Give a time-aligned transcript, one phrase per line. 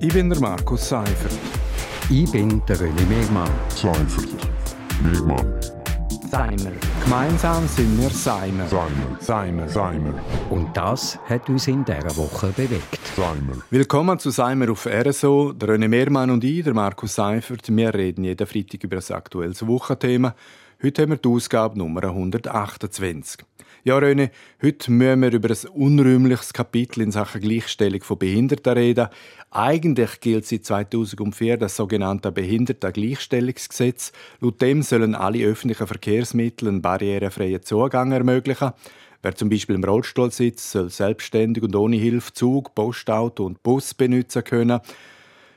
[0.00, 1.38] Ich bin der Markus Seifert.
[2.10, 3.50] Ich bin der René Megmann.
[3.68, 4.28] Seifert.
[5.02, 5.60] Megmann.
[6.30, 6.72] Seimer.
[7.04, 8.66] Gemeinsam sind wir Seimer.
[8.66, 9.16] Seimer.
[9.20, 9.68] Seimer.
[9.68, 10.14] Seimer.
[10.50, 13.00] Und das hat uns in dieser Woche bewegt.
[13.16, 13.62] Seimer.
[13.70, 15.52] Willkommen zu Seimer auf RSO.
[15.52, 19.66] Der René Mehrmann und ich, der Markus Seifert, wir reden jeden Freitag über ein aktuelles
[19.66, 20.34] Wochenthema.
[20.84, 23.46] Heute haben wir die Ausgabe Nummer 128.
[23.84, 24.30] Ja, René,
[24.60, 29.06] heute müssen wir über ein unrühmliches Kapitel in Sachen Gleichstellung von Behinderten reden.
[29.52, 34.10] Eigentlich gilt seit 2004 das sogenannte Behindertengleichstellungsgesetz.
[34.40, 38.72] Laut dem sollen alle öffentlichen Verkehrsmittel einen barrierefreien Zugang ermöglichen.
[39.22, 43.94] Wer zum Beispiel im Rollstuhl sitzt, soll selbstständig und ohne Hilfe Zug, Postauto und Bus
[43.94, 44.80] benutzen können.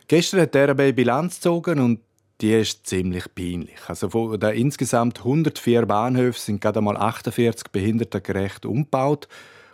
[0.08, 2.02] Gestern hat der RB Bilanz gezogen und
[2.42, 3.80] die ist ziemlich peinlich.
[3.88, 9.28] Also von den insgesamt 104 Bahnhöfen sind gerade einmal 48 behindertengerecht umgebaut.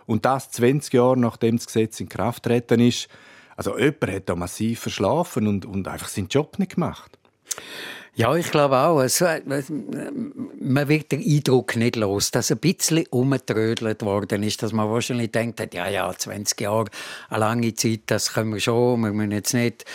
[0.06, 3.08] Und das 20 Jahre nachdem das Gesetz in Kraft treten ist.
[3.56, 7.18] Also jemand hat da massiv verschlafen und, und einfach seinen Job nicht gemacht.
[8.14, 9.00] Ja, ich glaube auch.
[9.00, 14.90] Es, man wird den Eindruck nicht los, dass ein bisschen umgetrödelt worden ist, dass man
[14.90, 16.90] wahrscheinlich denkt, ja, ja, 20 Jahre,
[17.30, 19.86] eine lange Zeit, das können wir schon, wir müssen jetzt nicht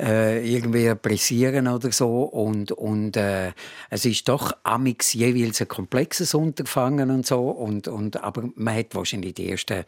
[0.00, 2.22] äh, irgendwie pressieren oder so.
[2.22, 3.52] Und, und äh,
[3.90, 7.50] es ist doch amix jeweils ein komplexes Unterfangen und so.
[7.50, 9.84] Und, und, aber man hat wahrscheinlich die ersten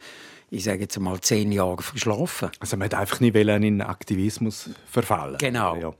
[0.53, 2.51] ich sage jetzt mal, zehn Jahre verschlafen.
[2.59, 5.37] Also man hat einfach nicht in Aktivismus verfallen.
[5.39, 5.75] Genau.
[5.75, 5.93] Ja.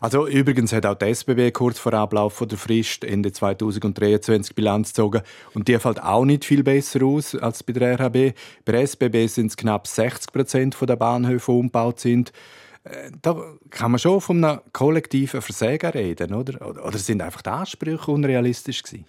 [0.00, 5.20] Also übrigens hat auch die SBB kurz vor Ablauf der Frist Ende 2023 Bilanz gezogen
[5.52, 8.34] und die fällt auch nicht viel besser aus als bei der RHB.
[8.64, 12.32] Bei der SBB sind es knapp 60 Prozent der Bahnhöfe, die umgebaut sind.
[12.84, 13.36] Äh, da
[13.70, 16.84] kann man schon von einem kollektiven Versagen reden, oder?
[16.84, 19.04] Oder sind einfach die Ansprüche unrealistisch gewesen?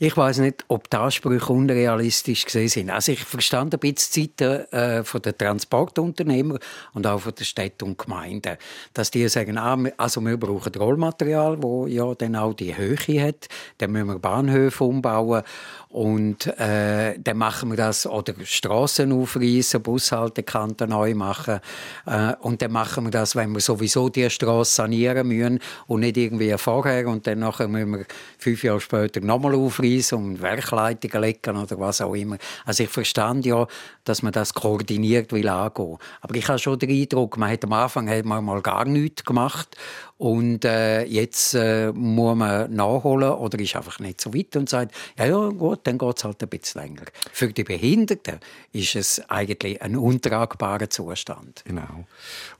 [0.00, 2.88] Ich weiß nicht, ob die Ansprüche unrealistisch sind.
[2.88, 6.60] Also ich verstand ein bisschen die Seite äh, von den Transportunternehmer
[6.94, 8.58] und auch von den Städten und Gemeinden,
[8.94, 13.48] dass die sagen, ah, also wir brauchen Rollmaterial, wo ja dann auch die Höhe hat,
[13.78, 15.42] dann müssen wir Bahnhöfe umbauen
[15.88, 21.58] und äh, dann machen wir das oder Straßen aufreißen, Bushaltekanten neu machen
[22.06, 25.58] äh, und dann machen wir das, wenn wir sowieso die Straße sanieren müssen
[25.88, 28.06] und nicht irgendwie vorher und dann nachher müssen wir
[28.38, 32.38] fünf Jahre später nochmal aufreißen aufreißen und Werkleitungen legen oder was auch immer.
[32.64, 33.66] Also ich verstand ja,
[34.04, 35.98] dass man das koordiniert will angehen.
[36.20, 39.24] Aber ich habe schon den Eindruck, man hat am Anfang hat man mal gar nichts
[39.24, 39.76] gemacht
[40.18, 44.92] und äh, jetzt äh, muss man nachholen oder ist einfach nicht so weit und sagt,
[45.16, 47.02] ja, ja gut, dann geht es halt ein bisschen länger.
[47.32, 48.40] Für die Behinderten
[48.72, 51.62] ist es eigentlich ein untragbarer Zustand.
[51.64, 52.04] Genau.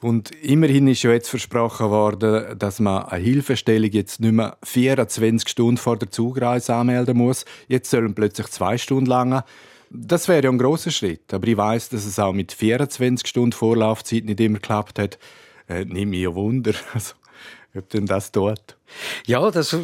[0.01, 5.49] Und immerhin ist ja jetzt versprochen worden, dass man eine Hilfestellung jetzt nicht mehr 24
[5.49, 7.45] Stunden vor der Zugreise anmelden muss.
[7.69, 9.43] Jetzt sollen plötzlich zwei Stunden lang.
[9.91, 11.33] Das wäre ja ein großer Schritt.
[11.33, 15.19] Aber ich weiß, dass es auch mit 24 Stunden Vorlaufzeit nicht immer geklappt hat.
[15.69, 16.73] Äh, nimm mir Wunder.
[16.95, 17.15] Also,
[17.75, 18.78] ob denn das dort?
[19.27, 19.79] Ja, das äh,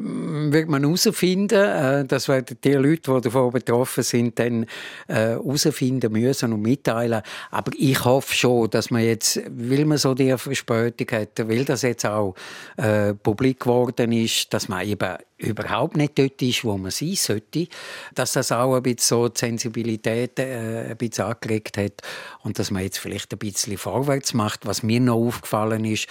[0.00, 1.64] wird man herausfinden.
[1.64, 4.66] Äh, das werden die Leute, die davon betroffen sind, dann
[5.06, 7.22] herausfinden äh, müssen und mitteilen.
[7.50, 11.82] Aber ich hoffe schon, dass man jetzt, weil man so die Verspätung hat, weil das
[11.82, 12.34] jetzt auch
[12.76, 17.66] äh, publik geworden ist, dass man eben überhaupt nicht dort ist, wo man sein sollte,
[18.14, 22.02] dass das auch ein bisschen so die Sensibilität äh, ein bisschen angeregt hat
[22.42, 24.66] und dass man jetzt vielleicht ein bisschen vorwärts macht.
[24.66, 26.08] Was mir noch aufgefallen ist,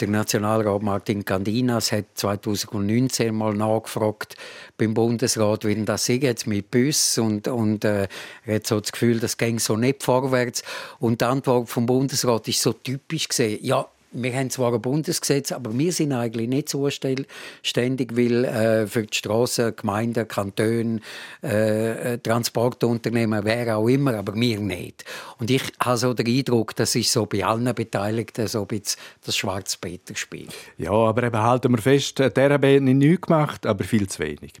[0.00, 4.36] der Nationalrat Martin Candina das hat 2019 mal nachgefragt
[4.78, 8.06] beim Bundesrat, wie das ist jetzt mit Bus und, und äh,
[8.44, 10.62] er hat so das Gefühl, das ging so nicht vorwärts.
[11.00, 13.58] Und die Antwort vom Bundesrat ist so typisch gesehen.
[13.62, 17.26] Ja, wir haben zwar ein Bundesgesetz, aber wir sind eigentlich nicht zuständig,
[18.16, 21.00] weil äh, für die Straßen, Gemeinden, Kantone,
[21.42, 25.04] äh, äh, Transportunternehmen, wer auch immer, aber wir nicht.
[25.38, 28.82] Und ich habe so den Eindruck, das ist so bei allen Beteiligten so ein
[29.24, 30.48] das Schwarz-Peter-Spiel.
[30.78, 34.52] Ja, aber eben halten wir fest, der RB hat nichts gemacht, aber viel zu wenig.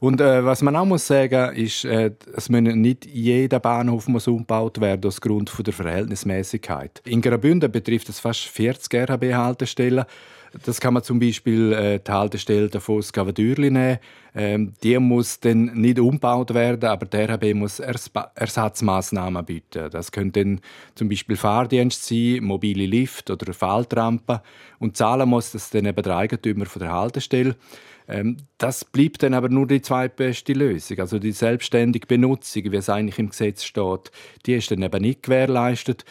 [0.00, 4.26] Und äh, was man auch muss sagen, ist, äh, es muss nicht jeder Bahnhof muss
[4.28, 7.00] umgebaut werden aus Grund von der Verhältnismäßigkeit.
[7.04, 10.04] In Graubünden betrifft es fast 40 RHB-Haltestellen.
[10.64, 13.98] Das kann man zum Beispiel äh, die Haltestelle davon Skavadürli nehmen.
[14.34, 19.90] Ähm, die muss dann nicht umgebaut werden, aber der RHB muss Ers Ersatzmaßnahmen bieten.
[19.90, 20.60] Das können dann
[20.94, 24.40] zum Beispiel Fahrdienst sein, mobile Lift oder Falltrampen.
[24.78, 27.56] Und zahlen muss das dann eben der Eigentümer von der Haltestelle.
[28.08, 30.98] Ähm, das bleibt dann aber nur die zweitbeste Lösung.
[30.98, 34.10] Also die selbstständige Benutzung, wie es eigentlich im Gesetz steht,
[34.46, 36.04] die ist dann eben nicht gewährleistet.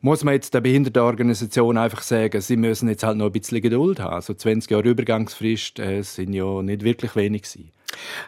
[0.00, 4.00] Muss man jetzt der Behindertenorganisation einfach sagen, sie müssen jetzt halt noch ein bisschen Geduld
[4.00, 4.14] haben.
[4.14, 7.72] Also 20 Jahre Übergangsfrist äh, sind ja nicht wirklich wenig gewesen.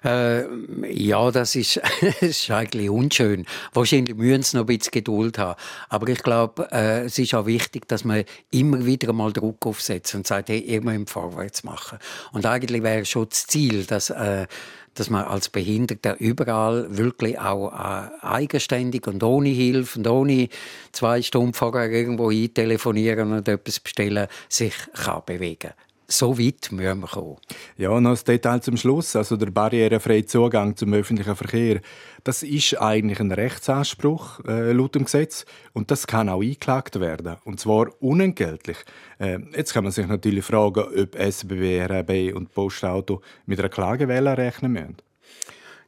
[0.05, 0.45] Äh,
[0.93, 1.77] ja, das ist,
[2.21, 3.47] ist eigentlich unschön.
[3.73, 5.61] Wahrscheinlich müssen sie noch ein bisschen Geduld haben.
[5.89, 10.15] Aber ich glaube, äh, es ist auch wichtig, dass man immer wieder mal Druck aufsetzt
[10.15, 11.99] und sagt, hey, ihr müsst vorwärts machen.
[12.33, 14.47] Und eigentlich wäre schon das Ziel, dass äh,
[14.95, 20.49] dass man als Behinderter überall wirklich auch äh, eigenständig und ohne Hilfe und ohne
[20.93, 25.71] zwei Stunden vorher irgendwo eintelefonieren und etwas bestellen sich kann bewegen
[26.11, 27.37] so weit müssen wir kommen.
[27.77, 29.17] Ja, noch ein Detail zum Schluss.
[29.17, 31.81] Also der barrierefreie Zugang zum öffentlichen Verkehr,
[32.25, 37.37] das ist eigentlich ein Rechtsanspruch äh, laut dem Gesetz und das kann auch eingeklagt werden
[37.45, 38.79] und zwar unentgeltlich.
[39.19, 44.37] Äh, jetzt kann man sich natürlich fragen, ob SBB, RB und Postauto mit einer Klagewelle
[44.37, 44.97] rechnen müssen.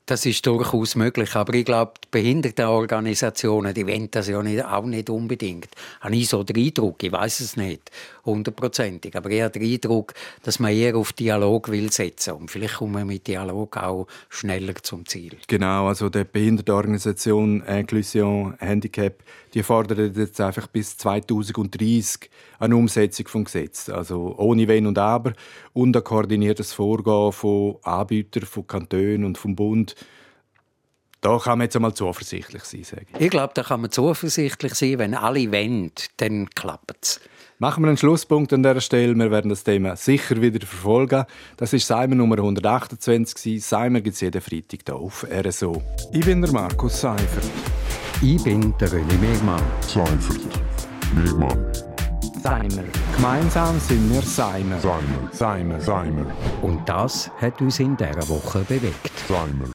[0.06, 4.84] Das ist durchaus möglich, aber ich glaube, die Behindertenorganisationen, die wollen das ja nicht, auch
[4.84, 5.68] nicht unbedingt.
[6.00, 7.90] Habe ich so den Eindruck, ich weiß es nicht
[8.24, 12.76] hundertprozentig, aber ich habe den Eindruck, dass man eher auf Dialog will setzen und vielleicht
[12.76, 15.36] kommen wir mit Dialog auch schneller zum Ziel.
[15.46, 19.22] Genau, also die Behindertenorganisation Inclusion Handicap,
[19.54, 25.32] die fordert jetzt einfach bis 2030 eine Umsetzung vom Gesetz, also ohne Wenn und Aber
[25.72, 29.94] und ein koordiniertes Vorgehen von Anbietern, von Kantonen und vom Bund
[31.22, 33.20] da kann man jetzt einmal zuversichtlich sein, sage ich.
[33.20, 37.20] Ich glaube, da kann man zuversichtlich sein, wenn alle wollen, dann klappt es.
[37.58, 39.14] Machen wir einen Schlusspunkt an dieser Stelle.
[39.14, 41.24] Wir werden das Thema sicher wieder verfolgen.
[41.56, 43.64] Das ist Simon Nummer 128.
[43.64, 45.80] Simon gibt es jeden Freitag hier auf RSO.
[46.12, 47.44] Ich bin der Markus Seifert.
[48.24, 49.60] Ich bin der René Megmann.
[49.80, 50.38] Seifert.
[51.12, 51.58] Megmann.
[52.40, 52.84] Seimer.
[53.16, 54.78] Gemeinsam sind wir Seimer.
[54.78, 55.28] Seimer.
[55.32, 55.80] Seimer.
[55.80, 56.26] Seimer.
[56.62, 59.10] Und das hat uns in dieser Woche bewegt.
[59.26, 59.66] Seimer.